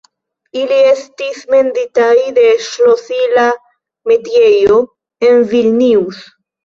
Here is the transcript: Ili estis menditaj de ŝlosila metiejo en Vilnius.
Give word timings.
Ili 0.59 0.77
estis 0.91 1.43
menditaj 1.51 2.15
de 2.37 2.45
ŝlosila 2.69 3.45
metiejo 4.13 4.81
en 5.29 5.45
Vilnius. 5.53 6.25